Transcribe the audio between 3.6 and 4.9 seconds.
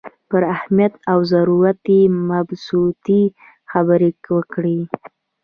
خبرې وکړې.